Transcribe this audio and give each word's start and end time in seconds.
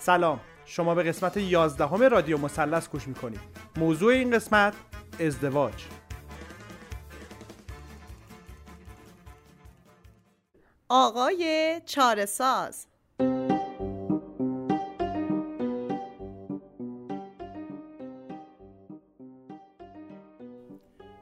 سلام. 0.00 0.40
شما 0.64 0.94
به 0.94 1.02
قسمت 1.02 1.36
11 1.36 1.86
همه 1.86 2.08
رادیو 2.08 2.38
مثلث 2.38 2.88
گوش 2.88 3.08
می‌کنید. 3.08 3.40
موضوع 3.76 4.12
این 4.12 4.30
قسمت 4.30 4.74
ازدواج. 5.20 5.84
آقای 10.88 11.80
چارساز 11.86 12.86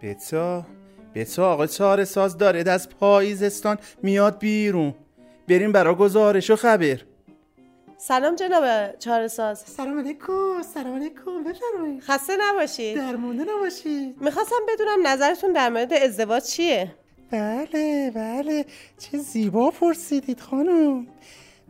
بتا 0.03 0.67
بتا 1.15 1.53
آقا 1.53 1.67
چاره 1.67 2.05
ساز 2.05 2.39
داره 2.39 2.71
از 2.71 2.89
پاییزستان 2.89 3.79
میاد 4.03 4.39
بیرون. 4.39 4.95
بریم 5.49 5.73
برا 5.73 5.95
گزارش 5.95 6.51
و 6.51 6.57
خبر. 6.57 7.08
سلام 8.01 8.35
جناب 8.35 8.97
چارساز 8.99 9.59
سلام 9.59 9.99
علیکم 9.99 10.63
سلام 10.75 10.95
علیکم. 10.95 11.45
بفرمایید. 11.45 12.03
خسته 12.03 12.33
نباشید. 12.41 12.97
درمونده 12.97 13.45
نباشید. 13.45 14.23
می‌خواستم 14.23 14.57
بدونم 14.69 15.07
نظرتون 15.07 15.53
در 15.53 15.69
مورد 15.69 15.93
ازدواج 15.93 16.43
چیه؟ 16.43 16.95
بله 17.31 18.13
بله. 18.15 18.65
چه 18.99 19.19
زیبا 19.19 19.71
پرسیدید 19.71 20.41
خانم. 20.41 21.07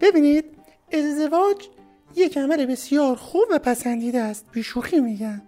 ببینید 0.01 0.45
ازدواج 0.93 1.69
یک 2.17 2.39
عمل 2.39 2.67
بسیار 2.67 3.17
خوب 3.17 3.45
و 3.51 3.59
پسندیده 3.59 4.21
است. 4.21 4.47
بیشوخی 4.53 5.01
میگم 5.01 5.43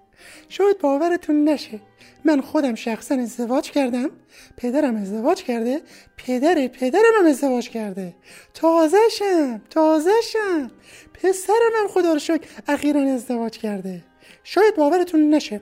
شاید 0.48 0.78
باورتون 0.78 1.44
نشه. 1.44 1.80
من 2.24 2.40
خودم 2.40 2.74
شخصا 2.74 3.14
ازدواج 3.14 3.70
کردم. 3.70 4.10
پدرم 4.56 4.96
ازدواج 4.96 5.42
کرده. 5.42 5.80
پدر 6.16 6.66
پدرم 6.68 7.12
هم 7.18 7.26
ازدواج 7.26 7.68
کرده. 7.68 8.14
تازهشم 8.54 9.62
تازهشم. 9.70 10.70
پسرم 11.14 11.72
هم 11.76 11.88
خدا 11.88 12.12
رو 12.12 12.18
شکر 12.18 12.48
اخیرا 12.68 13.00
ازدواج 13.00 13.58
کرده. 13.58 14.02
شاید 14.44 14.76
باورتون 14.76 15.34
نشه. 15.34 15.60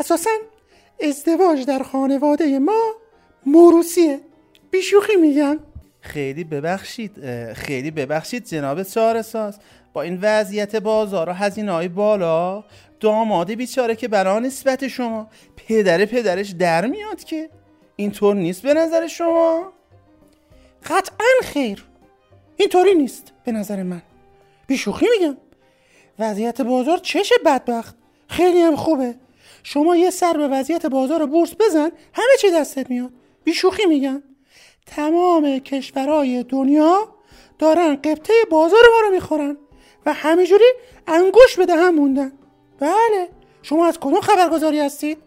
اساسا 0.00 0.30
ازدواج 1.02 1.66
در 1.66 1.82
خانواده 1.82 2.58
ما 2.58 2.94
موروسیه 3.46 4.20
بیشوخی 4.70 5.16
میگم. 5.16 5.58
خیلی 6.02 6.44
ببخشید 6.44 7.12
خیلی 7.52 7.90
ببخشید 7.90 8.44
جناب 8.44 8.82
چاره 8.82 9.22
ساز 9.22 9.58
با 9.92 10.02
این 10.02 10.18
وضعیت 10.22 10.76
بازار 10.76 11.28
و 11.28 11.32
هزینه 11.32 11.72
های 11.72 11.88
بالا 11.88 12.64
داماد 13.00 13.50
بیچاره 13.50 13.96
که 13.96 14.08
برای 14.08 14.40
نسبت 14.40 14.88
شما 14.88 15.28
پدر 15.56 16.04
پدرش 16.04 16.50
در 16.50 16.86
میاد 16.86 17.24
که 17.24 17.50
اینطور 17.96 18.34
نیست 18.34 18.62
به 18.62 18.74
نظر 18.74 19.06
شما؟ 19.06 19.72
قطعا 20.84 21.26
خیر 21.42 21.84
اینطوری 22.56 22.94
نیست 22.94 23.32
به 23.44 23.52
نظر 23.52 23.82
من. 23.82 24.02
بیشوخی 24.66 25.06
میگم. 25.18 25.36
وضعیت 26.18 26.60
بازار 26.60 26.98
چشه 26.98 27.34
بدبخت. 27.46 27.96
خیلی 28.28 28.60
هم 28.60 28.76
خوبه. 28.76 29.14
شما 29.62 29.96
یه 29.96 30.10
سر 30.10 30.32
به 30.32 30.48
وضعیت 30.48 30.86
بازار 30.86 31.26
بورس 31.26 31.54
بزن 31.60 31.90
همه 32.12 32.36
چی 32.40 32.50
دستت 32.50 32.90
میاد. 32.90 33.10
بیشوخی 33.44 33.86
میگم. 33.86 34.22
تمام 34.86 35.58
کشورهای 35.58 36.42
دنیا 36.42 37.08
دارن 37.58 37.94
قبطه 37.94 38.32
بازار 38.50 38.82
ما 38.92 39.06
رو 39.08 39.14
می‌خورن 39.14 39.56
و 40.06 40.12
همینجوری 40.12 40.64
انگوش 41.06 41.56
به 41.56 41.66
دهن 41.66 41.88
موندن. 41.88 42.32
بله. 42.78 43.28
شما 43.62 43.86
از 43.86 43.98
کدوم 44.00 44.20
خبرگزاری 44.20 44.80
هستید؟ 44.80 45.18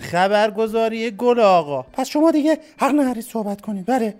خبرگزاری 0.00 1.10
گل 1.10 1.40
آقا. 1.40 1.82
پس 1.82 2.08
شما 2.08 2.30
دیگه 2.30 2.58
حق 2.80 2.94
ندارید 2.94 3.24
صحبت 3.24 3.60
کنید. 3.60 3.86
بله. 3.86 4.14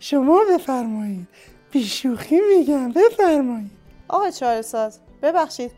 شما 0.00 0.40
بفرمایید. 0.54 1.28
بیشوخی 1.70 2.40
میگم. 2.40 2.92
بفرمایید. 2.92 3.70
آقای 4.08 4.32
چارساز 4.32 4.98
ببخشید. 5.22 5.70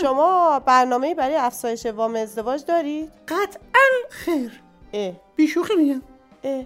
شما 0.00 0.58
برنامه 0.66 1.14
برای 1.14 1.34
افزایش 1.36 1.86
وام 1.86 2.14
ازدواج 2.14 2.64
دارید؟ 2.64 3.10
قطعا 3.28 3.88
خیر. 4.10 4.62
اه. 4.92 5.12
بیشوخی 5.36 5.74
میگم. 5.74 6.02
اه. 6.44 6.64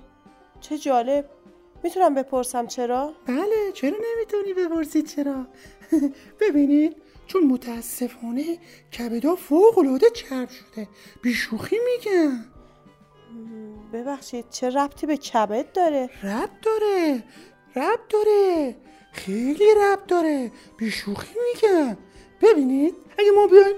چه 0.68 0.78
جالب. 0.78 1.28
می‌تونم 1.82 2.14
بپرسم 2.14 2.66
چرا؟ 2.66 3.12
بله 3.26 3.72
چرا 3.74 3.96
نمی‌تونی 4.14 4.54
بپرسید 4.54 5.06
چرا؟ 5.06 5.46
ببینید 6.40 6.96
چون 7.26 7.44
متاسفانه 7.44 8.58
کبدا 8.98 9.34
فوق 9.36 9.78
العاده 9.78 10.10
چرب 10.10 10.48
شده. 10.48 10.88
بیشوخی 11.22 11.76
میگم. 11.76 12.44
ببخشید 13.92 14.44
چه 14.50 14.70
ربطی 14.70 15.06
به 15.06 15.16
کبد 15.16 15.72
داره؟ 15.72 16.10
رب 16.22 16.50
داره 16.62 17.22
رب 17.76 18.00
داره 18.08 18.76
خیلی 19.12 19.64
رب 19.76 20.06
داره. 20.06 20.52
بیشوخی 20.78 21.34
میگم. 21.54 21.96
ببینید 22.42 22.94
اگه 23.18 23.30
ما 23.30 23.46
بیایم 23.46 23.76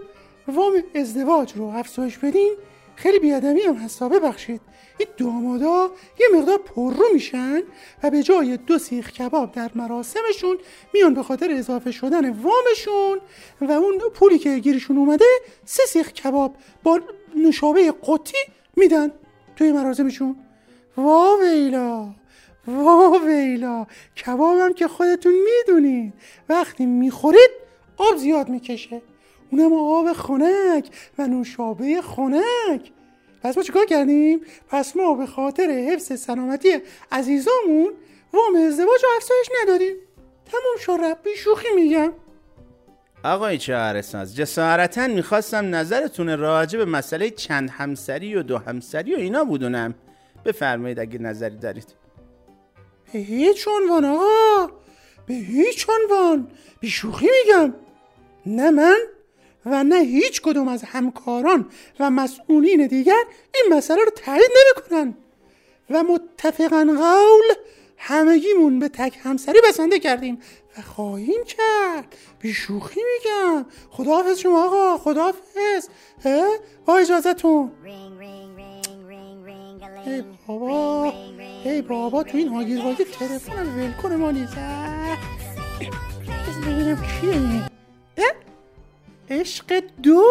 وام 0.49 0.72
ازدواج 0.94 1.53
رو 1.56 1.65
افزایش 1.65 2.19
بدیم 2.19 2.53
خیلی 2.97 3.19
بیادمی 3.19 3.60
هم 3.60 3.75
هستا 3.75 4.09
ببخشید. 4.09 4.60
این 4.99 5.09
دامادا 5.17 5.91
یه 6.21 6.27
مقدار 6.39 6.59
پررو 6.59 7.05
میشن 7.13 7.63
و 8.03 8.11
به 8.11 8.23
جای 8.23 8.57
دو 8.57 8.79
سیخ 8.79 9.13
کباب 9.13 9.53
در 9.53 9.71
مراسمشون 9.75 10.59
میان 10.95 11.15
به 11.15 11.23
خاطر 11.23 11.51
اضافه 11.51 11.91
شدن 11.91 12.31
وامشون 12.31 13.21
و 13.61 13.73
اون 13.73 13.99
پولی 13.99 14.39
که 14.39 14.59
گیرشون 14.59 14.99
اومده 14.99 15.25
سه 15.65 15.83
سیخ 15.87 16.13
کباب 16.13 16.55
با 16.83 17.01
نوشابه 17.37 17.93
قطی 18.03 18.39
میدن 18.77 19.13
توی 19.57 19.73
مراسمشون. 19.73 20.37
وا 20.97 21.37
ویلا! 21.41 22.15
وا 22.67 23.21
ویلا! 23.27 23.87
کبابم 24.27 24.73
که 24.73 24.89
خودتون 24.89 25.33
می‌دونید. 25.33 26.15
وقتی 26.49 26.87
می‌خورید 26.87 27.51
آب 27.97 28.17
زیاد 28.17 28.49
می‌کشه. 28.49 29.03
اونم 29.53 29.73
آب 29.73 30.13
خنک 30.13 30.89
و 31.19 31.27
نوشابه 31.27 32.03
خنک. 32.03 32.93
پس 33.43 33.56
ما 33.56 33.62
چیکار 33.62 33.87
کردیم؟ 33.87 34.41
پس 34.69 34.97
ما 34.97 35.15
به 35.15 35.26
خاطر 35.26 35.71
حفظ 35.71 36.21
سلامتی 36.21 36.78
عزیزامون 37.12 37.93
وام 38.32 38.56
ازدواج 38.56 39.04
رو 39.04 39.09
افزایش 39.16 39.49
ندادیم. 39.62 39.97
تموم 40.53 40.76
شد 40.78 41.04
رب 41.04 41.34
شوخی 41.37 41.69
میگم. 41.76 42.12
آقای 43.25 43.59
چهارساز 43.59 44.37
جسارتا 44.37 45.06
می‌خواستم 45.06 45.75
نظرتون 45.75 46.38
راجع 46.38 46.78
به 46.78 46.84
مسئله 46.84 47.31
چند 47.31 47.71
همسری 47.71 48.34
و 48.34 48.43
دو 48.43 48.59
همسری 48.59 49.15
و 49.15 49.19
اینا 49.19 49.44
بدونم 49.44 49.94
بفرمایید 50.44 51.00
اگه 51.00 51.19
نظری 51.19 51.56
دارید. 51.56 51.94
به 53.12 53.19
هیچ 53.19 53.69
عنوان 53.69 54.05
آقا. 54.05 54.72
به 55.26 55.34
هیچ 55.34 55.87
عنوان. 55.88 56.50
بیشوخی 56.81 57.28
میگم. 57.44 57.75
نه 58.47 58.70
من. 58.70 58.99
و 59.67 59.85
نه 59.85 59.97
هیچ 59.97 60.43
کدوم 60.43 60.69
از 60.69 60.83
همکاران 60.83 61.71
و 62.01 62.11
مسئولین 62.11 62.87
دیگر 62.87 63.25
این 63.55 63.75
مسئله 63.75 64.05
رو 64.05 64.11
تایید 64.11 64.51
نمی‌کنن. 64.57 65.15
و 65.91 66.03
متفقا 66.03 66.85
قول 66.99 67.55
همگیمون 67.97 68.79
به 68.79 68.89
تک 68.89 69.19
همسری 69.23 69.59
بسنده 69.69 69.99
کردیم 69.99 70.39
و 70.79 70.83
خواهیم 70.83 71.45
کرد. 71.45 72.17
بیشوخی 72.41 73.01
میگم. 73.15 73.67
خداحافظ 73.91 74.39
شما 74.39 74.65
آقا. 74.65 74.99
خداحافظ؟ 74.99 75.89
با 76.87 76.97
اجازتون 76.99 77.73
ای. 80.07 80.25
بابا. 80.47 81.13
ای 81.65 81.83
بابا 81.83 82.23
تو 82.23 82.37
این 82.37 82.49
هاگیر 82.49 82.81
واگیر 82.85 83.07
تلفن 83.07 83.67
ول 83.67 83.93
کنه 84.03 84.17
ما 84.17 84.31
نیست 84.31 84.57
ببینم 86.63 87.03
کیه؟ 87.21 87.69
عشق 89.31 89.83
دو. 90.03 90.22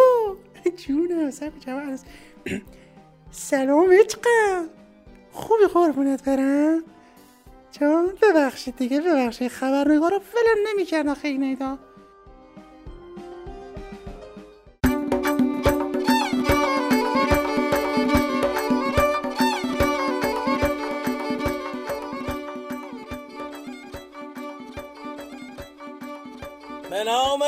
جونه 0.77 1.31
سب 1.31 1.51
جوان 1.59 1.99
سلام 3.31 3.91
عشقم 3.91 4.69
خوبی 5.31 5.65
قربونت 5.73 6.23
برم. 6.23 6.83
چون 7.71 8.13
ببخشید 8.21 8.75
دیگه 8.75 9.01
ببخشید. 9.01 9.47
خبرنگار 9.51 10.11
رو 10.11 10.19
فلم 10.19 10.67
نمی‌کردن 10.67 11.13
خیلی 11.13 11.37
نیدا 11.37 11.75
به 11.75 11.81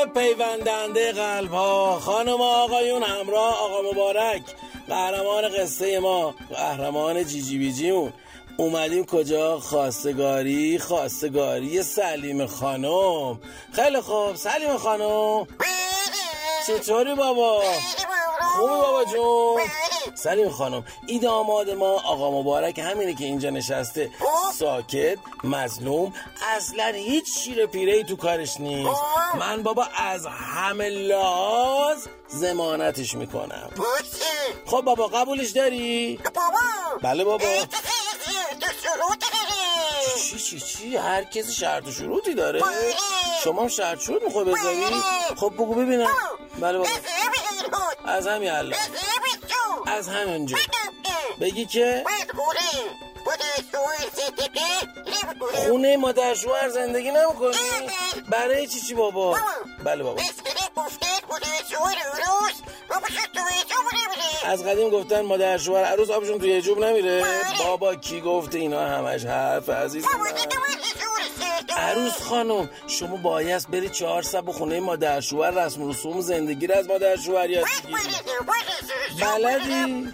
پیوندنده 0.06 1.12
قلب 1.12 1.50
ها 1.50 2.00
خانم 2.00 2.40
آقایون 2.40 3.02
همراه 3.02 3.60
آقا 3.62 3.90
مبارک. 3.92 4.42
قهرمان 4.88 5.48
قصه 5.48 5.98
ما 5.98 6.34
قهرمان 6.50 7.24
جیجی 7.24 7.58
بیجیمون. 7.58 8.12
اومدیم 8.56 9.06
کجا؟ 9.06 9.58
خواستگاری 9.60 10.78
خواستگاری 10.78 11.82
سلیم 11.82 12.46
خانم. 12.46 13.40
خیلی 13.72 14.00
خوب. 14.00 14.34
سلیم 14.34 14.76
خانم. 14.76 15.46
چطوری 16.66 17.14
بابا؟ 17.14 17.62
خوبی 18.56 18.72
بابا 18.72 19.04
جون؟ 19.04 19.60
سلیم 20.14 20.50
خانم. 20.50 20.84
این 21.06 21.20
داماد 21.20 21.70
ما 21.70 21.92
آقا 21.92 22.30
مبارک 22.30 22.78
همینه 22.78 23.14
که 23.14 23.24
اینجا 23.24 23.50
نشسته. 23.50 24.10
ساکت 24.58 25.18
مظلوم 25.44 26.14
اصلا 26.56 26.84
هیچ 26.84 27.38
شیر 27.38 27.66
پیره 27.66 27.92
ای 27.92 28.04
تو 28.04 28.16
کارش 28.16 28.60
نیست. 28.60 29.00
من 29.38 29.62
بابا 29.62 29.88
از 29.96 30.26
همه 30.26 30.88
لحاظ 30.88 32.06
زمانتش 32.28 33.14
می‌کنم. 33.14 33.70
خب 34.66 34.80
بابا 34.80 35.06
قبولش 35.06 35.50
داری؟ 35.50 36.20
بله 37.02 37.24
بابا. 37.24 37.46
چی 40.24 40.38
چی 40.38 40.60
چی؟ 40.60 40.96
هر 40.96 41.24
کسی 41.24 41.52
شرط 41.52 41.86
و 41.86 41.90
شروطی 41.90 42.34
داره. 42.34 42.62
شما 43.44 43.62
هم 43.62 43.68
شرط 43.68 44.00
شروط 44.00 44.22
می‌خوای 44.22 44.44
بذاری 44.44 44.84
خب 45.36 45.52
بگو 45.54 45.74
ببینم. 45.74 46.10
بله 46.60 46.78
بابا. 46.78 46.90
از 48.04 48.26
همین 48.26 48.50
الان. 48.50 48.74
از 49.90 50.08
همینجا. 50.08 50.56
بگی 51.40 51.66
که؟ 51.66 52.04
خونه. 55.66 55.96
مادر 55.96 56.34
شوهر 56.34 56.68
زندگی 56.68 57.10
نمی‌کنی؟ 57.10 57.56
برای 58.28 58.66
چی 58.66 58.80
چی 58.80 58.94
بابا؟ 58.94 59.36
بله 59.84 60.02
بابا. 60.02 60.22
از 64.44 64.64
قدیم 64.64 64.90
گفتن 64.90 65.20
مادر 65.20 65.58
شوهر 65.58 65.84
عروس 65.84 66.10
آبشون 66.10 66.38
توی 66.38 66.62
جوب 66.62 66.78
نمیره. 66.84 67.24
بابا 67.58 67.94
کی 67.94 68.20
گفته 68.20 68.58
اینا 68.58 68.80
همش 68.80 69.24
حرف 69.24 69.68
عزیز 69.68 70.04
عروس 71.76 72.22
خانم 72.22 72.70
شما 72.86 73.16
باید 73.16 73.70
بری 73.70 73.88
چهار 73.88 74.22
سب 74.22 74.50
خونه 74.50 74.80
مادر 74.80 75.20
شوهر 75.20 75.50
رسم 75.50 75.88
رسوم 75.88 76.20
زندگی 76.20 76.66
رو 76.66 76.74
از 76.74 76.88
مادر 76.88 77.16
شوهر 77.16 77.50
یاد 77.50 77.64
بگیری. 77.84 77.94
بلدی؟ 79.20 80.08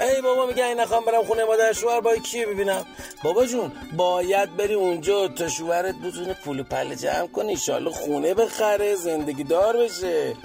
ای 0.00 0.20
بابا 0.20 0.46
میگه 0.46 0.64
این 0.64 0.80
نخوام 0.80 1.04
برم 1.04 1.24
خونه 1.24 1.44
مادر 1.44 1.72
شوهر 1.72 2.00
با 2.00 2.16
کی 2.16 2.44
ببینم؟ 2.46 2.86
بابا 3.22 3.46
جون 3.46 3.72
باید 3.96 4.56
بری 4.56 4.74
اونجا 4.74 5.28
تا 5.28 5.48
شوهرت 5.48 5.94
بتونه 5.94 6.34
پول 6.34 6.62
پله 6.62 6.96
جمع 6.96 7.26
کنه 7.26 7.48
ایشالله 7.48 7.90
خونه 7.90 8.34
بخره 8.34 8.94
زندگی 8.94 9.44
دار 9.44 9.76
بشه. 9.76 10.36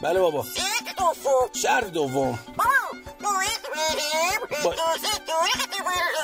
بله 0.00 0.20
بابا. 0.20 0.44
شرط 1.52 1.84
دوم. 1.86 2.38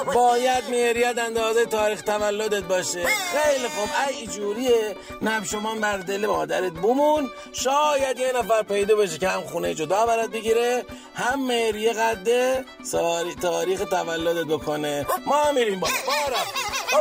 باید 0.05 0.65
مهریت 0.71 1.19
اندازه 1.19 1.67
تاریخ 1.67 2.03
تولدت 2.03 2.63
باشه. 2.63 3.07
خیلی 3.07 3.69
خوب. 3.69 3.89
ای 4.09 4.27
جوریه. 4.27 4.97
نب 5.23 5.45
شما 5.45 5.75
بر 5.75 5.99
دل 5.99 6.27
مادرت 6.27 6.73
بمون. 6.73 7.31
شاید 7.53 8.19
یه 8.19 8.33
نفر 8.37 8.63
پیدا 8.63 8.97
بشه 8.97 9.19
که 9.19 9.29
هم 9.29 9.41
خونه 9.41 9.75
جدا 9.75 10.07
برات 10.07 10.31
بگیره 10.31 10.85
هم 11.15 11.47
مهریه 11.47 11.93
قده 11.93 12.65
ساری- 12.85 13.35
تاریخ 13.35 13.81
تولدت 13.91 14.47
بکنه. 14.47 15.07
ما 15.27 15.53
میریم 15.53 15.81
بابا 15.81 15.93
ما. 16.07 16.37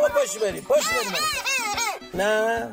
بابا 0.01 0.07
پاشو 0.13 0.39
بریم. 0.39 0.61
پاشو 0.63 0.89
بریم. 0.89 1.13
نه. 2.13 2.71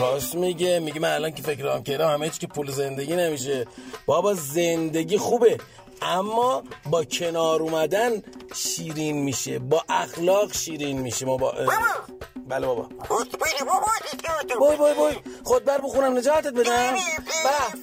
راست 0.00 0.34
میگه. 0.34 0.78
میگه 0.78 1.00
من 1.00 1.12
الان 1.14 1.30
که 1.32 1.42
فکرام 1.42 1.82
کردم 1.82 2.08
همه 2.10 2.30
چی 2.30 2.38
که 2.38 2.46
پول 2.46 2.70
زندگی 2.70 3.16
نمیشه. 3.16 3.66
بابا 4.06 4.34
زندگی 4.34 5.18
خوبه. 5.18 5.58
اما 6.02 6.62
با 6.90 7.04
کنار 7.04 7.62
اومدن 7.62 8.22
شیرین 8.54 9.16
میشه 9.22 9.58
با 9.58 9.84
اخلاق 9.88 10.52
شیرین 10.52 10.98
میشه. 10.98 11.26
ما 11.26 11.36
با 11.36 11.54
بله 12.48 12.66
بابا. 12.66 12.88
بای 14.60 14.76
بای 14.76 14.94
بای 14.94 15.14
خود 15.44 15.64
بر 15.64 15.80
بخونم 15.80 16.16
نجاتت 16.18 16.52
بدم. 16.52 16.92
به 16.94 16.98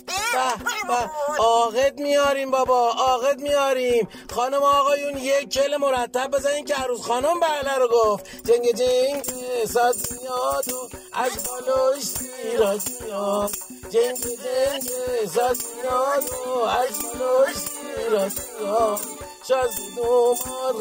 به 0.06 0.88
به. 0.88 1.10
آقد 1.44 2.00
میاریم 2.00 2.52
بابا 2.52 2.90
آقد 2.90 3.40
میاریم. 3.42 4.08
خانم 4.36 4.64
آقایون 4.64 5.18
یک 5.18 5.50
کل 5.50 5.78
مرتب 5.78 6.32
بزنین 6.32 6.66
که 6.66 6.76
عروس 6.76 7.02
خانم 7.02 7.40
بله 7.40 7.76
رو 7.76 7.88
گفت. 7.94 8.26
جنگ 8.48 8.72
جنگ 8.72 9.24
ساز 9.68 10.14
میاد 10.22 10.74
و 10.74 10.90
از 11.14 11.32
بالوش 11.44 12.04
سیراز 12.04 13.02
میاد. 13.02 13.52
جنگ 13.90 14.18
جنگ 14.18 14.90
ساز 15.36 15.64
میاد 15.84 16.24
و 16.48 16.60
از 16.64 17.02
بالوش 17.20 17.56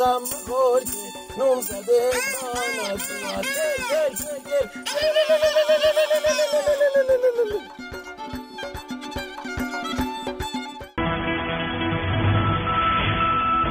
غم 0.00 0.22
بخور 0.24 0.80
که 0.80 1.38
نوم 1.38 1.60
زده 1.60 2.10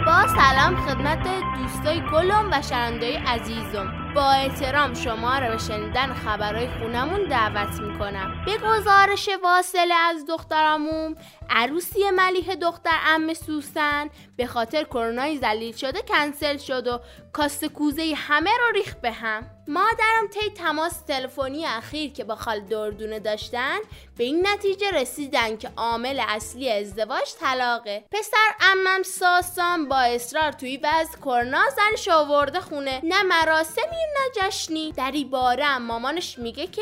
با 0.05 0.27
سلام 0.27 0.75
خدمت 0.75 1.27
دوستای 1.57 2.01
گلم 2.11 2.49
و 2.51 2.61
شنوندای 2.61 3.15
عزیزم. 3.15 4.13
با 4.15 4.31
احترام 4.31 4.93
شما 4.93 5.37
رو 5.37 5.51
به 5.51 5.57
شنیدن 5.57 6.13
خبرهای 6.13 6.67
خونمون 6.79 7.23
دعوت 7.29 7.81
می‌کنم. 7.81 8.32
به 8.45 8.57
گزارش 8.57 9.29
واصله 9.43 9.93
از 9.93 10.25
دخترامون 10.25 11.15
عروسی 11.49 12.11
ملیح 12.11 12.55
دختر 12.55 12.99
ام 13.07 13.33
سوسن. 13.33 14.09
به 14.37 14.47
خاطر 14.47 14.83
کرونای 14.83 15.37
ذلیل 15.39 15.75
شده 15.75 16.01
کنسل 16.01 16.57
شد 16.57 16.87
و 16.87 16.99
کاسته 17.33 17.67
کوزه 17.67 18.13
همه 18.15 18.51
رو 18.59 18.71
ریخت 18.75 19.01
به 19.01 19.11
هم. 19.11 19.43
مادرم 19.67 20.27
طی 20.33 20.49
تماس 20.49 21.01
تلفنی 21.01 21.65
اخیر 21.65 22.11
که 22.11 22.23
با 22.23 22.35
خال 22.35 22.59
دردونه 22.59 23.19
داشتن 23.19 23.77
به 24.17 24.23
این 24.23 24.47
نتیجه 24.47 24.91
رسیدن 24.91 25.57
که 25.57 25.69
عامل 25.77 26.21
اصلی 26.27 26.71
ازدواج 26.71 27.33
طلاقه. 27.39 28.03
پسر 28.11 28.67
امم 28.71 29.03
ساسان 29.03 29.89
با 29.89 29.99
اصرار 29.99 30.51
توی 30.51 30.79
وضع 30.83 31.17
کرونا 31.17 31.61
زنش 31.75 32.07
آورده 32.07 32.61
خونه. 32.61 33.01
نه 33.03 33.23
مراسمی 33.23 33.83
نه 33.85 34.41
جشنی. 34.49 34.91
در 34.91 35.13
باره 35.31 35.77
مامانش 35.77 36.39
میگه 36.39 36.67
که 36.67 36.81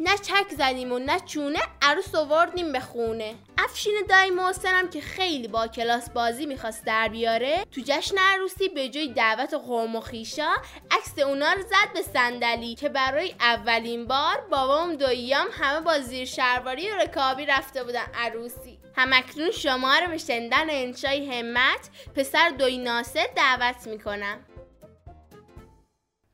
نه 0.00 0.18
چک 0.18 0.48
زدیم 0.58 0.92
و 0.92 0.97
نه 0.98 1.20
چونه 1.20 1.58
عروس 1.82 2.14
آوردیم 2.14 2.72
به 2.72 2.80
خونه. 2.80 3.34
افشین 3.58 3.94
دایی 4.08 4.30
محسنم 4.30 4.90
که 4.90 5.00
خیلی 5.00 5.48
با 5.48 5.66
کلاس 5.66 6.10
بازی 6.10 6.46
می‌خواست 6.46 6.84
در 6.84 7.08
بیاره 7.08 7.64
تو 7.72 7.80
جشن 7.84 8.18
عروسی 8.18 8.68
به 8.68 8.88
جای 8.88 9.08
دعوت 9.08 9.54
قوم 9.54 9.96
و 9.96 10.00
خیشا 10.00 10.50
عکس 10.90 11.18
اونا 11.18 11.52
رو 11.52 11.62
زد 11.62 11.92
به 11.94 12.02
صندلی 12.02 12.74
که 12.74 12.88
برای 12.88 13.34
اولین 13.40 14.06
بار 14.06 14.40
بابام 14.50 14.96
دویام 14.96 15.46
همه 15.52 15.80
با 15.80 15.98
زیر 15.98 16.24
شلواری 16.24 16.90
و 16.90 16.96
رکابی 16.96 17.46
رفته 17.46 17.84
بودن 17.84 18.06
عروسی. 18.14 18.78
همکنون 18.96 19.50
شما 19.50 19.98
رو 19.98 20.06
به 20.06 20.18
شنیدن 20.18 20.70
انشای 20.70 21.38
همت 21.38 21.90
پسر 22.16 22.48
دوی 22.48 22.78
ناصر 22.78 23.26
دعوت 23.36 23.86
می‌کنم. 23.86 24.44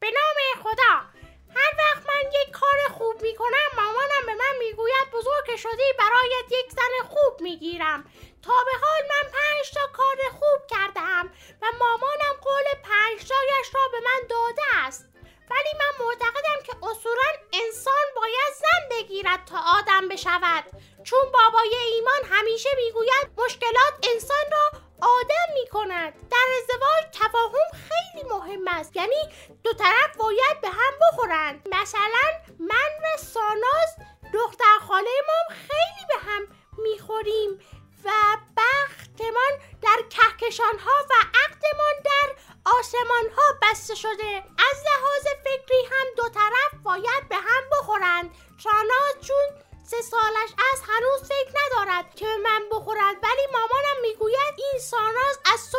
به 0.00 0.06
نام 0.06 0.62
خدا! 0.64 1.13
هر 1.54 1.72
وقت 1.78 2.06
من 2.06 2.30
یک 2.42 2.50
کار 2.50 2.78
خوب 2.98 3.22
می‌کنم 3.22 3.68
مامانم 3.76 4.26
به 4.26 4.34
من 4.34 4.56
می‌گوید 4.58 5.10
بزرگ 5.12 5.56
شدی 5.56 5.92
برایت 5.98 6.52
یک 6.52 6.70
زن 6.70 7.08
خوب 7.08 7.40
می‌گیرم. 7.40 8.04
تا 8.42 8.52
به 8.64 8.86
حال 8.86 9.02
من 9.02 9.30
پنج 9.30 9.70
تا 9.74 9.86
کار 9.92 10.16
خوب 10.38 10.66
کردم 10.68 11.30
و 11.62 11.66
مامانم 11.80 12.34
قول 12.42 12.64
پنج 12.82 13.28
تایش 13.28 13.74
را 13.74 13.88
به 13.92 14.00
من 14.00 14.26
داده 14.28 14.62
است. 14.76 15.08
ولی 15.50 15.68
من 15.78 16.06
معتقدم 16.06 16.62
که 16.64 16.72
اصولا 16.82 17.30
انسان 17.52 18.04
باید 18.16 18.54
زن 18.60 18.88
بگیرد 18.90 19.44
تا 19.44 19.58
آدم 19.78 20.08
بشود. 20.08 20.64
چون 21.04 21.32
بابای 21.32 21.74
ایمان 21.74 22.24
همیشه 22.30 22.68
می‌گوید 22.76 23.30
مشکلات 23.36 23.94
انسان 24.14 24.44
را 24.52 24.83
آدم 25.04 25.54
می 25.54 25.68
کند 25.68 26.28
در 26.30 26.46
ازدواج 26.58 27.04
تفاهم 27.12 27.68
خیلی 27.72 28.28
مهم 28.28 28.68
است. 28.68 28.96
یعنی 28.96 29.22
دو 29.64 29.72
طرف 29.72 30.16
باید 30.16 30.60
به 30.62 30.68
هم 30.68 30.92
بخورند. 31.02 31.68
مثلا 31.72 32.26
من 32.58 32.92
و 33.02 33.18
ساناز 33.18 33.90
دختر 34.32 34.78
خاله 34.88 35.10
ما 35.28 35.54
خیلی 35.54 36.06
به 36.08 36.30
هم 36.30 36.46
می‌خوریم 36.78 37.60
و 38.04 38.10
بختمان 38.56 39.52
در 39.82 39.98
کهکشان 40.10 40.78
ها 40.78 41.04
و 41.10 41.14
عقدمان 41.44 41.94
در 42.04 42.34
آسمان 42.78 43.30
ها 43.36 43.42
بسته 43.62 43.94
شده. 43.94 44.42
از 44.70 44.78
لحاظ 44.86 45.24
فکری 45.44 45.84
هم 45.90 46.06
دو 46.16 46.28
طرف 46.28 46.82
باید 46.82 47.28
به 47.28 47.36
هم 47.36 47.62
بخورند. 47.72 48.30
ساناز 48.64 49.26
چون 49.26 49.64
سه 49.86 50.02
سالش 50.02 50.50
از 50.72 50.80
هنوز 50.88 51.22
فکر 51.22 51.52
ندارد 51.60 52.14
که 52.14 52.26
من 52.44 52.62
بخورد. 52.72 53.16
ولی 53.22 53.46
مامانم 53.52 54.00
می‌گوید 54.02 54.54
این 54.56 54.80
ساناز 54.80 55.38
از 55.54 55.70
تو 55.70 55.78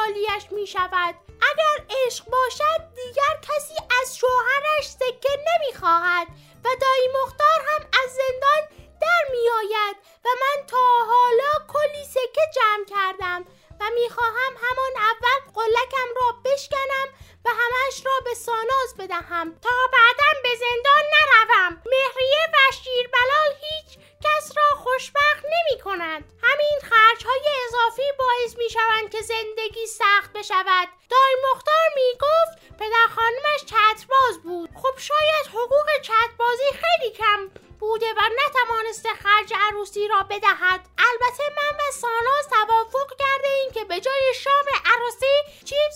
حالیش 0.00 0.44
می‌شود. 0.50 1.14
اگر 1.50 1.76
عشق 2.06 2.24
باشد 2.24 2.94
دیگر 2.96 3.34
کسی 3.42 3.74
از 4.02 4.16
شوهرش 4.18 4.84
سکه 4.84 5.44
نمی‌خواهد 5.48 6.26
و 6.64 6.68
دایی 6.80 7.08
مختار 7.22 7.60
هم 7.68 7.86
از 8.04 8.10
زندان 8.14 8.62
در 9.00 9.22
میآید 9.30 9.96
و 10.24 10.28
من 10.42 10.66
تا 10.66 10.86
حالا 11.08 11.52
کلی 11.68 12.04
سکه 12.04 12.44
جمع 12.54 12.84
کردم 12.84 13.44
و 13.80 13.84
می‌خواهم 13.94 14.52
همان 14.62 14.94
اول 14.96 15.52
قلکم 15.54 16.08
را 16.16 16.32
بشکنم 16.44 17.08
و 17.44 17.50
همش 17.50 18.06
را 18.06 18.20
به 18.24 18.34
ساناز 18.34 18.94
بدهم 18.98 19.58
تا 19.62 19.76
بعدا 19.92 20.40
به 20.42 20.48
زندان 20.54 21.04
نروم. 21.14 21.82
مهریه 21.86 22.44
و 22.52 22.72
شیربلال 22.84 23.50
هیچ 23.60 23.98
کس 24.24 24.52
را 24.56 24.76
خوشبخت 24.76 25.44
نمی 25.44 25.80
کند 25.80 26.24
همین 26.42 26.78
خرج 26.82 27.26
های 27.26 27.48
اضافی 27.66 28.12
باعث 28.30 28.56
می 28.58 28.70
شوند 28.70 29.10
که 29.10 29.20
زندگی 29.22 29.86
سخت 29.86 30.32
بشود. 30.32 30.88
دای 31.10 31.34
مختار 31.50 31.86
می 31.94 32.18
گفت 32.20 32.78
پدر 32.78 33.06
خانمش 33.16 33.60
چترباز 33.66 34.42
بود. 34.44 34.70
خب 34.82 34.98
شاید 34.98 35.46
حقوق 35.54 35.86
چتربازی 36.02 36.70
خیلی 36.82 37.12
کم 37.12 37.50
بوده 37.80 38.06
و 38.06 38.20
نتوانسته 38.40 39.08
خرج 39.08 39.52
عروسی 39.56 40.08
را 40.08 40.22
بدهد. 40.30 40.80
البته 40.98 41.44
من 41.58 41.76
و 41.78 41.92
ساناز 41.92 42.48
توافق 42.50 43.10
کرده 43.18 43.48
ایم 43.48 43.72
که 43.72 43.84
به 43.84 44.00
جای 44.00 44.34
شام 44.34 44.66
عروسی 44.84 45.64
چیپس 45.64 45.89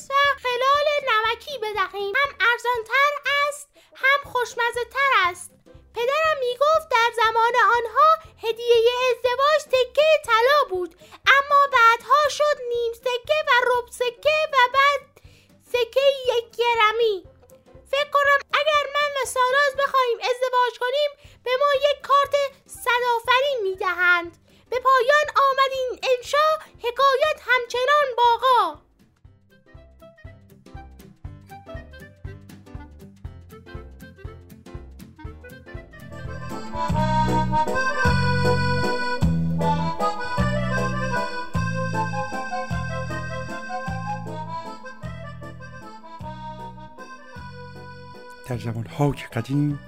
در 48.48 48.58
زمانهای 48.58 49.12
قدیم 49.32 49.78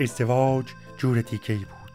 ازدواج 0.00 0.64
جور 0.96 1.20
دیگه 1.20 1.50
ای 1.50 1.56
بود 1.56 1.92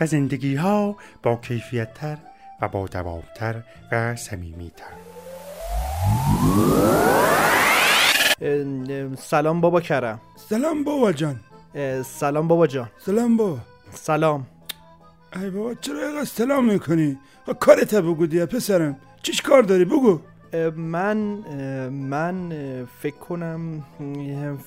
و 0.00 0.06
زندگی 0.06 0.54
ها 0.54 0.96
با 1.22 1.36
کیفیت 1.36 1.94
تر 1.94 2.18
و 2.60 2.68
با 2.68 2.86
دوامتر 2.86 3.62
و 3.92 4.16
صمیمی 4.16 4.70
تر 4.76 5.12
سلام 9.16 9.60
بابا 9.60 9.80
کرم. 9.80 10.20
سلام 10.36 10.84
بابا 10.84 11.12
جان. 11.12 11.40
سلام 12.04 12.48
بابا 12.48 12.66
جان. 12.66 12.90
سلام 12.98 13.36
بابا. 13.36 13.71
سلام. 13.94 14.46
ای 15.36 15.50
بابا 15.50 15.74
چرا 15.74 15.98
اینقدر 15.98 16.24
سلام 16.24 16.64
می‌کنی؟ 16.64 17.18
کارت 17.60 17.94
بگو 17.94 18.26
دیگه 18.26 18.46
پسرم. 18.46 18.96
چیش 19.22 19.42
کار 19.42 19.62
داری؟ 19.62 19.84
بگو. 19.84 20.20
من 20.76 21.16
من 21.88 22.50
فکر 23.00 23.16
کنم 23.16 23.84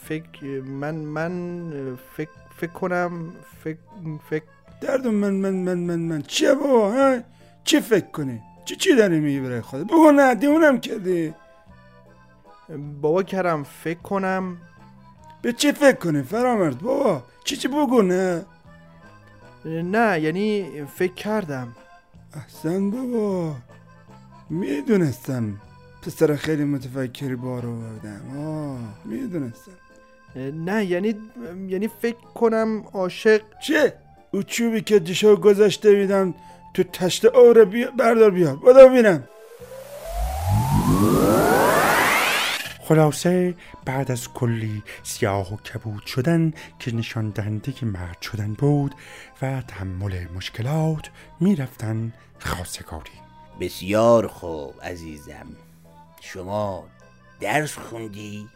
فکر 0.03 0.61
من 0.61 0.95
من 0.95 1.97
فکر 2.17 2.29
فکر 2.57 2.71
کنم 2.71 3.33
فکر 3.63 3.77
فکر. 4.29 4.43
دردم 4.81 5.13
من 5.13 5.33
من 5.33 5.53
من 5.53 5.77
من 5.77 5.99
من. 5.99 6.21
چیه 6.21 6.53
بابا؟ 6.53 6.91
ها؟ 6.91 7.19
چی 7.63 7.79
فکر 7.79 8.05
کنی؟ 8.11 8.41
چی 8.65 8.75
چی 8.75 8.95
داری 8.95 9.19
میگی 9.19 9.39
برای 9.39 9.61
خودت؟ 9.61 9.83
بگو 9.83 10.11
نه 10.11 10.35
دیونم 10.35 10.79
کردی. 10.79 11.33
بابا 13.01 13.23
کرم 13.23 13.63
فکر 13.63 13.99
کنم. 13.99 14.57
به 15.41 15.53
چی 15.53 15.71
فکر 15.71 15.95
کنی؟ 15.95 16.21
فرامرد 16.21 16.79
بابا. 16.79 17.23
چی 17.43 17.55
چی 17.57 17.67
بگو 17.67 18.01
نه. 18.01 18.45
نه 19.65 20.19
یعنی 20.19 20.65
فکر 20.95 21.13
کردم. 21.13 21.75
احسن 22.35 22.91
بابا. 22.91 23.55
می‌دونستم 24.49 25.53
پسر 26.01 26.35
خیلی 26.35 26.63
متفکری 26.63 27.35
بار 27.35 27.65
آوردم. 27.65 28.21
آه 28.39 28.79
می‌دونستم. 29.05 29.71
نه 30.65 30.85
یعنی 30.85 31.15
یعنی 31.67 31.87
فکر 32.01 32.17
کنم 32.35 32.83
عاشق. 32.93 33.41
چه؟ 33.67 33.93
او 34.31 34.43
چوبی 34.43 34.81
که 34.81 34.99
دیشب 34.99 35.41
گذاشته 35.41 35.95
میدم 35.95 36.33
تو 36.73 36.83
تشت 36.83 37.25
اوره 37.25 37.65
بیا 37.65 37.91
بردار 37.91 38.31
بیا. 38.31 38.55
بدا 38.55 38.87
ببینم 38.87 39.23
خلاصه 42.87 43.55
بعد 43.85 44.11
از 44.11 44.33
کلی 44.33 44.83
سیاه 45.03 45.53
و 45.53 45.57
کبود 45.57 46.05
شدن 46.05 46.53
که 46.79 46.95
نشان 46.95 47.29
دهنده 47.29 47.85
مرد 47.85 48.21
شدن 48.21 48.53
بود 48.53 48.95
و 49.41 49.61
تحمل 49.61 50.27
مشکلات 50.35 51.09
می‌رفتن 51.39 52.13
خواستگاری. 52.39 53.11
بسیار 53.59 54.27
خوب 54.27 54.81
عزیزم. 54.83 55.47
شما 56.21 56.83
درس 57.39 57.77
خوندی؟ 57.77 58.49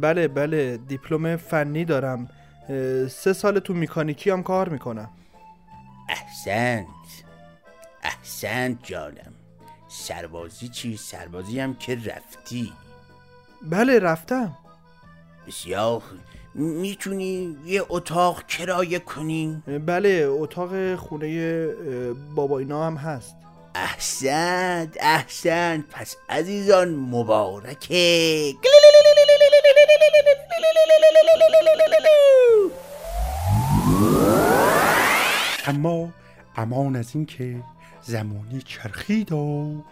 بله 0.00 0.28
بله 0.28 0.76
دیپلم 0.76 1.36
فنی 1.36 1.84
دارم. 1.84 2.28
سه 3.08 3.32
سال 3.32 3.58
تو 3.58 3.74
میکانیکی 3.74 4.30
هم 4.30 4.42
کار 4.42 4.68
می‌کنم. 4.68 5.10
احسنت. 6.08 6.86
احسنت 8.02 8.78
جانم. 8.82 9.33
سربازی 9.94 10.68
چی؟ 10.68 10.96
سربازی 10.96 11.60
هم 11.60 11.74
که 11.74 11.94
رفتی 11.94 12.72
بله 13.62 13.98
رفتم 13.98 14.58
بسیار. 15.46 16.02
می‌تونی 16.54 17.56
یه 17.66 17.82
اتاق 17.88 18.46
کرایه 18.46 18.98
کنی؟ 18.98 19.62
بله 19.86 20.26
اتاق 20.28 20.96
خونه 20.96 21.66
بابا 22.34 22.58
اینا 22.58 22.86
هم 22.86 22.96
هست 22.96 23.34
احسنت 23.74 24.96
احسنت 25.00 25.84
پس 25.90 26.16
عزیزان 26.28 26.94
مبارکه 26.94 28.54
اما 35.66 36.08
امان 36.56 36.96
از 36.96 37.10
اینکه 37.14 37.62
زمانی 38.06 38.62
چرخید 38.64 39.32
و 39.32 39.82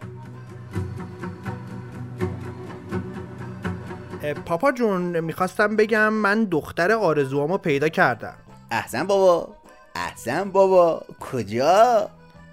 پاپا 4.47 4.73
جون 4.73 5.21
می‌خواستم 5.21 5.77
بگم 5.77 6.13
من 6.13 6.45
دختر 6.45 6.93
آرزوامو 6.93 7.59
پیدا 7.59 7.89
کردم 7.89 8.35
احسن 8.71 9.07
بابا 9.07 9.55
احسن 9.95 10.51
بابا 10.51 11.03
کجا؟ 11.21 12.11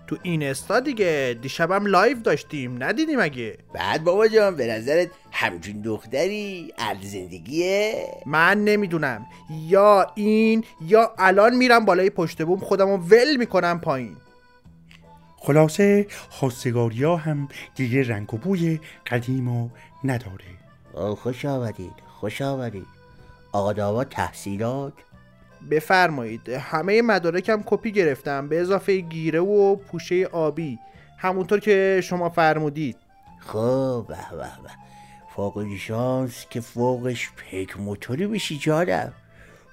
تو 0.08 0.18
اینستا 0.24 0.80
دیگه 0.80 1.40
دیشبم 1.42 1.86
live 1.86 2.20
داشتیم 2.20 2.84
ندیدی 2.84 3.16
مگه 3.16 3.58
بعد 3.74 4.04
بابا 4.04 4.28
جان 4.28 4.56
به 4.56 4.68
نظرت 4.68 5.10
همچین 5.32 5.82
دختری 5.82 6.74
اهل 6.78 7.04
زندگیه؟ 7.04 8.06
من 8.26 8.64
نمی‌دونم 8.64 9.26
یا 9.68 10.12
این 10.16 10.64
یا 10.82 11.14
الان 11.18 11.56
میرم 11.56 11.86
بالای 11.86 12.10
پشت 12.10 12.42
بوم 12.42 12.60
خودمو 12.60 12.98
ول 12.98 13.36
می‌کنم 13.36 13.80
پایین 13.80 14.16
خلاصه 15.42 16.08
خواستگاری 16.30 17.04
ها 17.04 17.16
هم 17.16 17.48
دیگه 17.76 18.08
رنگ 18.08 18.34
و 18.34 18.38
بوی 18.38 18.80
قدیم 19.08 19.48
و 19.48 19.70
نداره. 20.04 20.46
آه 20.94 21.16
خوش 21.16 21.46
آمدید 21.46 21.94
خوش 22.20 22.42
آمدید. 22.42 22.88
آقا 23.52 23.74
داوا 23.74 24.04
تحصیلات؟ 24.04 24.94
بفرمایید 25.72 26.50
همه 26.50 27.02
مدارکم 27.02 27.64
کپی 27.66 27.92
گرفتم 27.92 28.48
به 28.48 28.62
اضافه 28.62 29.00
گیره 29.00 29.40
و 29.40 29.76
پوشه 29.76 30.26
آبی. 30.26 30.80
همونطور 31.18 31.60
که 31.60 32.02
شما 32.04 32.30
فرمودید. 32.30 32.98
خب 33.40 34.06
به 34.08 34.38
به 34.38 34.70
فوق 35.36 35.58
لیسانس 35.58 36.46
که 36.50 36.62
فوقش 36.62 37.30
پیک 37.36 37.80
موتوری 37.80 38.28
بشی 38.28 38.58
جانم. 38.58 39.14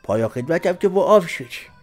پایا 0.02 0.28
خدمتم 0.28 0.72
که 0.72 0.88
با 0.88 1.04
آب 1.04 1.26
شدی. 1.26 1.75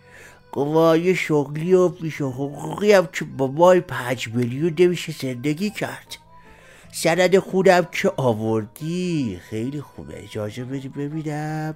قوای 0.54 1.16
شغلی 1.16 1.74
و 1.74 1.90
پیش 1.90 2.22
حقوقی 2.22 2.92
هم 2.92 3.08
که 3.14 3.26
بابای 3.26 3.80
پنج 3.80 4.28
میلیون 4.28 4.76
نمیشه 4.80 5.12
زندگی 5.12 5.70
کرد. 5.70 6.18
سند 6.92 7.38
خودم 7.38 7.88
که 7.92 8.12
آوردی 8.18 9.40
خیلی 9.50 9.82
خوبه. 9.82 10.24
اجازه 10.24 10.64
بدی 10.64 10.90
ببینم؟ 10.90 11.76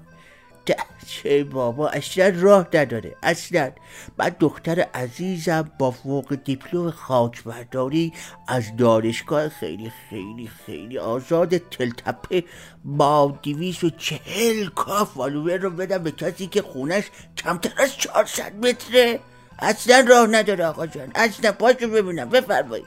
چه 1.24 1.44
بابا 1.44 1.90
اصلا 1.90 2.34
راه 2.36 2.68
نداره 2.74 3.16
اصلا. 3.24 3.72
من 4.18 4.36
دختر 4.40 4.80
عزیزم 4.80 5.72
با 5.80 5.92
فوق 5.92 6.36
دیپلم 6.36 6.92
خاکبرداری 6.92 8.14
از 8.48 8.76
دانشگاه 8.78 9.50
خیلی 9.50 9.92
خیلی 10.10 10.50
خیلی 10.66 10.98
آزاد 10.98 11.58
تلتپه 11.58 12.44
با 12.86 13.40
دیویس 13.42 13.84
و 13.84 13.90
چهل 13.90 14.68
کا 14.68 15.06
فالوور 15.06 15.58
رو 15.58 15.70
بدم 15.70 16.04
به 16.04 16.12
کسی 16.12 16.48
که 16.48 16.62
خونش 16.62 17.04
کمتر 17.38 17.72
از 17.78 17.98
400 17.98 18.66
متره. 18.66 19.20
اصلا 19.60 20.06
راه 20.10 20.28
نداره 20.28 20.66
آقا 20.66 20.88
جان 20.88 21.12
اصلا 21.16 21.52
پاشو 21.52 21.88
ببینم 21.88 22.30
بفرمایید. 22.30 22.86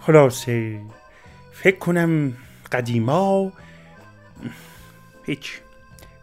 خلاصه 0.00 0.80
فکر 1.52 1.78
کنم 1.78 2.36
قدیما 2.72 3.52
هیچ 5.26 5.60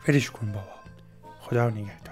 فرش 0.06 0.32
کن 0.32 0.52
بابا. 0.52 0.77
خدا 1.50 1.70
نگهدار 1.70 2.07